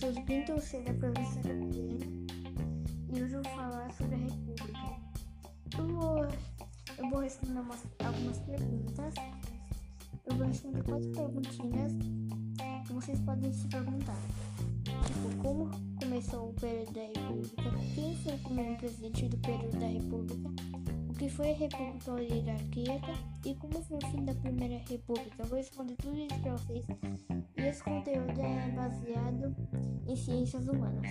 Sou 0.00 0.14
Pinto 0.24 0.58
Silva, 0.62 0.94
professora 0.94 1.52
é 1.52 1.62
aqui, 1.62 1.98
e 3.12 3.22
hoje 3.22 3.34
eu 3.34 3.42
vou 3.42 3.52
falar 3.52 3.92
sobre 3.92 4.14
a 4.14 4.18
República. 4.18 4.96
Eu 5.76 5.86
vou, 5.88 6.28
eu 6.96 7.10
vou 7.10 7.20
responder 7.20 7.60
umas, 7.60 7.84
algumas 8.02 8.38
perguntas. 8.38 9.14
Eu 10.24 10.36
vou 10.36 10.46
responder 10.46 10.82
quatro 10.84 11.10
perguntinhas 11.10 11.92
que 12.86 12.92
vocês 12.94 13.20
podem 13.20 13.52
se 13.52 13.68
perguntar. 13.68 14.16
Tipo, 14.84 15.42
como 15.42 15.70
começou 15.98 16.48
o 16.48 16.54
período 16.54 16.92
da 16.94 17.02
República? 17.02 17.62
Quem 17.94 18.16
foi 18.16 18.32
o 18.32 18.38
primeiro 18.38 18.76
presidente 18.78 19.28
do 19.28 19.36
período 19.36 19.78
da 19.80 19.86
República? 19.86 20.50
Que 21.20 21.28
foi 21.28 21.50
a 21.50 21.54
República 21.54 22.12
Oligarquíaca? 22.12 23.12
E 23.44 23.54
como 23.56 23.82
foi 23.82 23.98
o 23.98 24.06
fim 24.06 24.24
da 24.24 24.34
Primeira 24.36 24.78
República? 24.88 25.42
Eu 25.42 25.44
vou 25.48 25.58
responder 25.58 25.94
tudo 25.96 26.16
isso 26.16 26.40
para 26.40 26.52
vocês. 26.52 26.86
E 27.58 27.60
esse 27.60 27.84
conteúdo 27.84 28.40
é 28.40 28.70
baseado 28.70 29.54
em 30.08 30.16
ciências 30.16 30.66
humanas. 30.66 31.04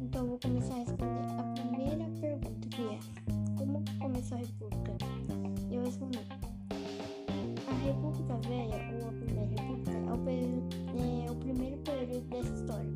Então, 0.00 0.26
vou 0.26 0.40
começar 0.42 0.76
a 0.76 0.78
responder 0.78 1.20
a 1.38 1.42
primeira 1.42 2.04
pergunta, 2.18 2.68
que 2.70 2.82
é: 2.84 2.98
Como 3.58 3.84
começou 4.00 4.38
a 4.38 4.40
República? 4.40 4.96
Eu 5.70 5.84
respondi. 5.84 6.20
A 7.68 7.74
República 7.84 8.34
Velha, 8.48 9.02
ou 9.02 9.08
a 9.08 9.12
Primeira 9.12 9.62
República, 9.62 9.90
é 9.90 10.12
o, 10.14 10.18
período, 10.24 11.26
é 11.26 11.30
o 11.30 11.36
primeiro 11.36 11.76
período 11.82 12.24
dessa 12.30 12.54
história. 12.54 12.92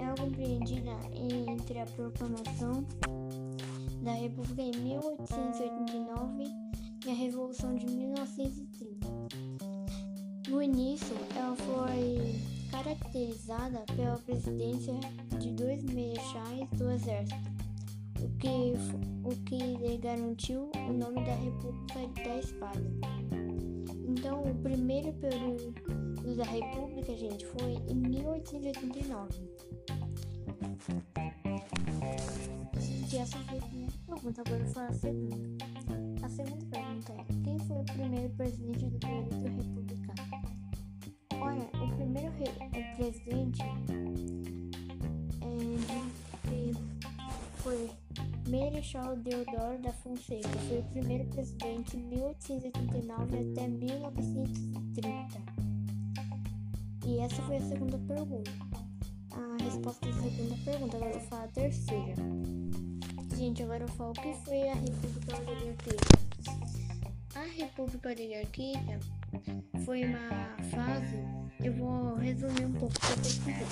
Ela 0.00 0.10
é 0.10 0.20
compreendida 0.20 0.90
entre 1.14 1.78
a 1.78 1.86
proclamação 1.86 2.84
da 4.02 4.12
República 4.12 4.62
em 4.62 4.72
1889 4.76 6.44
e 7.06 7.10
a 7.10 7.14
Revolução 7.14 7.74
de 7.74 7.86
1930. 7.86 9.06
No 10.48 10.62
início, 10.62 11.16
ela 11.36 11.54
foi 11.54 12.40
caracterizada 12.70 13.80
pela 13.94 14.16
presidência 14.18 14.94
de 15.38 15.52
dois 15.52 15.84
marechais 15.84 16.68
do 16.76 16.90
exército, 16.90 17.36
o 18.20 18.28
que, 18.38 18.74
o 19.24 19.36
que 19.44 19.56
lhe 19.56 19.96
garantiu 19.98 20.70
o 20.74 20.92
nome 20.92 21.24
da 21.24 21.34
República 21.34 22.06
da 22.24 22.38
Espada. 22.38 22.82
Então, 24.08 24.42
o 24.42 24.54
primeiro 24.56 25.12
período 25.14 25.74
da 26.36 26.44
República, 26.44 27.16
gente, 27.16 27.46
foi 27.46 27.74
em 27.88 27.94
1889. 27.94 29.50
Gente, 33.10 33.22
essa 33.22 33.38
foi 33.38 33.58
a 33.58 33.62
primeira 33.62 33.92
pergunta, 34.06 34.40
agora 34.46 34.64
falar 34.66 34.86
a 34.86 34.92
segunda. 34.92 35.36
A 36.22 36.28
segunda 36.28 36.64
pergunta 36.66 37.12
é: 37.12 37.24
quem 37.42 37.58
foi 37.58 37.76
o 37.76 37.84
primeiro 37.84 38.30
presidente 38.36 38.86
do 38.86 38.98
período 39.00 39.34
republicano? 39.48 40.14
Olha, 41.40 41.68
o 41.74 41.88
primeiro 41.96 42.30
o 42.30 42.96
presidente 42.96 43.62
é, 43.62 43.66
foi 47.56 47.90
Marechal 48.48 49.16
Deodoro 49.16 49.82
da 49.82 49.92
Fonseca. 49.92 50.48
Foi 50.68 50.78
o 50.78 50.84
primeiro 50.84 51.24
presidente 51.30 51.96
de 51.96 52.04
1889 52.04 53.50
até 53.50 53.66
1930. 53.66 55.42
E 57.08 57.18
essa 57.18 57.42
foi 57.42 57.56
a 57.56 57.60
segunda 57.60 57.98
pergunta. 57.98 58.52
A 59.32 59.56
resposta 59.64 60.06
da 60.06 60.12
segunda 60.12 60.54
pergunta. 60.64 60.96
Agora 60.96 61.12
eu 61.12 61.18
vou 61.18 61.28
falar 61.28 61.44
a 61.44 61.48
terceira. 61.48 61.99
Gente, 63.50 63.64
agora 63.64 63.82
eu 63.82 63.88
falo 63.88 64.10
o 64.10 64.12
que 64.12 64.32
foi 64.44 64.68
a 64.68 64.74
República 64.74 65.36
Oligarquia. 65.38 65.98
A 67.34 67.40
República 67.58 68.08
Oligarquia 68.10 69.00
foi 69.84 70.04
uma 70.04 70.56
fase. 70.70 71.16
Eu 71.58 71.72
vou 71.72 72.14
resumir 72.14 72.66
um 72.66 72.72
pouco 72.74 72.94
para 73.00 73.16
vocês. 73.16 73.66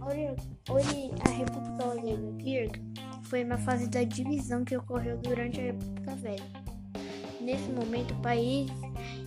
A 0.00 1.30
República 1.30 1.86
Oligarquia 1.86 2.68
foi 3.22 3.44
uma 3.44 3.58
fase 3.58 3.88
da 3.88 4.02
divisão 4.02 4.64
que 4.64 4.76
ocorreu 4.76 5.16
durante 5.18 5.60
a 5.60 5.62
República 5.62 6.16
Velha. 6.16 6.42
Nesse 7.40 7.70
momento, 7.70 8.12
o 8.12 8.22
país 8.22 8.68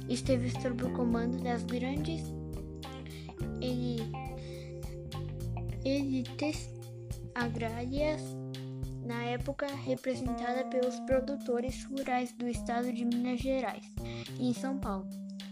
esteve 0.09 0.49
sob 0.61 0.83
o 0.83 0.91
comando 0.91 1.41
das 1.41 1.63
grandes 1.63 2.21
elites 5.85 6.69
agrárias 7.33 8.40
na 9.05 9.23
época 9.23 9.67
representada 9.67 10.65
pelos 10.65 10.99
produtores 11.01 11.83
rurais 11.85 12.31
do 12.33 12.47
estado 12.47 12.91
de 12.91 13.05
Minas 13.05 13.39
Gerais 13.39 13.85
e 14.39 14.49
em 14.49 14.53
São 14.53 14.77
Paulo. 14.77 15.07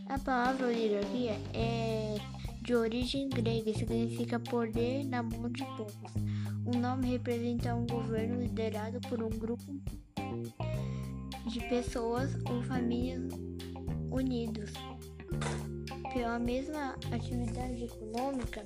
A 0.08 0.18
palavra 0.18 0.68
oligarquia 0.68 1.38
é 1.54 2.16
de 2.62 2.76
origem 2.76 3.30
grega 3.30 3.70
e 3.70 3.78
significa 3.78 4.40
poder 4.40 5.04
na 5.06 5.24
mão 5.24 5.50
de 5.50 5.64
poucos. 5.76 6.14
O 6.66 6.78
nome 6.78 7.08
representa 7.08 7.74
um 7.74 7.86
governo 7.86 8.42
liderado 8.42 9.00
por 9.08 9.24
um 9.24 9.30
grupo 9.30 9.64
de 11.48 11.60
pessoas 11.68 12.36
ou 12.48 12.62
famílias 12.64 13.24
unidos 14.12 14.72
pela 16.14 16.40
mesma 16.40 16.96
atividade 17.12 17.86
econômica 17.86 18.64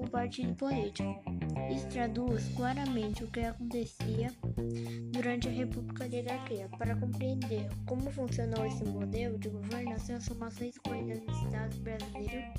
ou 0.00 0.08
partido 0.08 0.54
político. 0.54 1.22
Isso 1.70 1.86
traduz 1.88 2.48
claramente 2.56 3.22
o 3.22 3.26
que 3.28 3.40
acontecia 3.40 4.32
durante 5.12 5.48
a 5.48 5.52
República 5.52 6.04
Oligarquia. 6.04 6.68
Para 6.78 6.96
compreender 6.96 7.68
como 7.86 8.10
funcionou 8.10 8.64
esse 8.66 8.84
modelo 8.84 9.38
de 9.38 9.48
governo, 9.48 9.92
as 9.92 10.04
transformações 10.04 10.76
ocorridas 10.78 11.20
no 11.20 11.32
Estado 11.32 11.76
brasileiro 11.80 12.52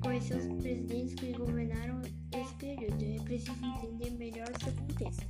conhecer 0.00 0.36
os 0.36 0.46
presidentes 0.62 1.14
que 1.14 1.32
governaram 1.32 2.02
esse 2.34 2.54
período, 2.54 3.02
é 3.02 3.22
preciso 3.22 3.52
entender 3.64 4.10
melhor 4.10 4.48
esse 4.50 4.72
contexto. 4.72 5.26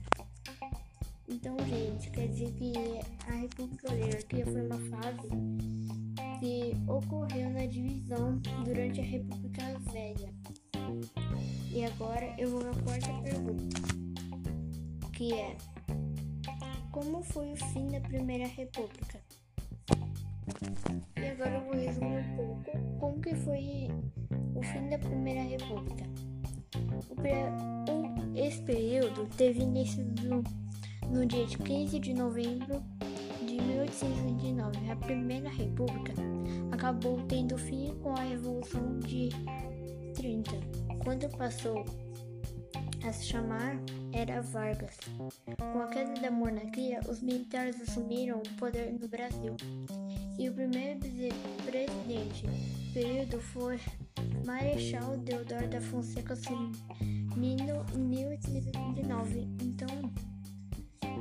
Então, 1.29 1.57
gente, 1.69 2.11
quer 2.11 2.27
dizer 2.27 2.51
que 2.53 2.73
a 3.29 3.35
República 3.35 3.93
Oligarquia 3.93 4.45
foi 4.47 4.67
uma 4.67 4.79
fase 4.79 5.29
que 6.41 6.75
ocorreu 6.91 7.51
na 7.51 7.67
divisão 7.67 8.41
durante 8.65 9.01
a 9.01 9.05
República 9.05 9.79
Velha. 9.93 10.40
E 11.73 11.85
agora 11.85 12.35
eu 12.37 12.51
vou 12.51 12.65
na 12.65 12.75
quarta 12.83 13.13
pergunta, 13.23 13.77
que 15.13 15.33
é 15.33 15.57
como 16.91 17.23
foi 17.23 17.53
o 17.53 17.57
fim 17.57 17.87
da 17.87 18.01
Primeira 18.01 18.49
República? 18.49 19.21
E 21.17 21.27
agora 21.27 21.55
eu 21.55 21.65
vou 21.65 21.75
resumir 21.75 22.19
um 22.19 22.37
pouco 22.37 22.99
como 22.99 23.21
que 23.21 23.37
foi 23.37 23.89
o 24.57 24.63
fim 24.63 24.89
da 24.89 24.99
Primeira 24.99 25.43
República. 25.43 26.05
O, 27.09 28.37
esse 28.37 28.61
período 28.63 29.29
teve 29.37 29.63
início 29.63 30.05
no, 31.09 31.25
dia 31.25 31.47
15 31.47 32.01
de 32.01 32.15
novembro 32.15 32.83
de 33.47 33.61
1829. 33.61 34.91
A 34.91 34.97
Primeira 34.97 35.49
República 35.49 36.15
acabou 36.73 37.23
tendo 37.29 37.57
fim 37.57 37.95
com 38.03 38.13
a 38.17 38.23
Revolução 38.23 38.99
de 38.99 39.29
30 40.15 40.80
quando 41.03 41.29
passou 41.37 41.85
a 43.07 43.13
se 43.13 43.25
chamar 43.25 43.77
Era 44.13 44.43
Vargas. 44.43 44.97
Com 45.73 45.81
a 45.81 45.89
queda 45.89 46.21
da 46.21 46.31
monarquia, 46.31 47.01
os 47.09 47.21
militares 47.21 47.81
assumiram 47.81 48.39
o 48.39 48.57
poder 48.57 48.93
no 48.93 49.09
Brasil. 49.09 49.57
E 50.39 50.49
o 50.49 50.55
primeiro 50.55 51.01
presidente 51.65 52.47
do 52.47 52.93
período 52.93 53.41
foi 53.41 53.79
Marechal 54.45 55.17
Deodoro 55.19 55.69
da 55.69 55.81
Fonseca 55.81 56.35
assumindo 56.35 57.87
em 57.95 57.99
1839. 57.99 59.49
Então, 59.63 59.89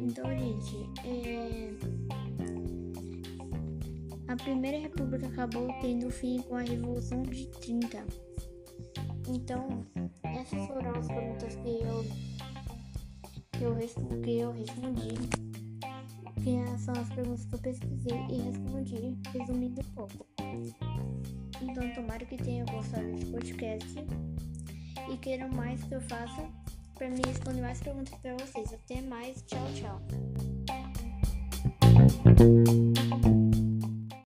então 0.02 0.26
gente, 0.38 0.76
é... 1.06 1.72
a 4.28 4.36
Primeira 4.36 4.80
República 4.80 5.28
acabou 5.28 5.68
tendo 5.82 6.10
fim 6.10 6.42
com 6.42 6.56
a 6.56 6.62
Revolução 6.62 7.24
de 7.24 7.48
30. 7.48 8.29
Então, 9.30 9.86
essas 10.24 10.68
foram 10.68 10.92
as 10.96 11.08
perguntas 11.08 11.56
que 11.56 11.82
eu 11.84 12.04
que 13.52 13.64
eu, 13.64 13.76
que 14.24 14.40
eu 14.40 14.52
respondi. 14.52 15.14
Que 16.42 16.80
são 16.80 16.94
as 16.94 17.10
perguntas 17.10 17.46
que 17.46 17.54
eu 17.54 17.60
pesquisei 17.60 18.18
e 18.30 18.42
respondi, 18.42 19.18
resumindo 19.34 19.82
um 19.82 19.94
pouco. 19.94 20.26
Então, 21.62 21.94
tomara 21.94 22.26
que 22.26 22.38
tenham 22.38 22.66
gostado 22.68 23.06
desse 23.12 23.26
podcast 23.26 24.06
e 25.12 25.18
queiram 25.18 25.50
mais 25.50 25.84
que 25.84 25.94
eu 25.94 26.02
faça 26.02 26.50
para 26.96 27.10
me 27.10 27.22
responder 27.26 27.62
mais 27.62 27.82
perguntas 27.82 28.14
para 28.22 28.34
vocês. 28.36 28.74
Até 28.74 29.02
mais, 29.02 29.44
tchau, 29.44 29.68
tchau. 29.76 30.02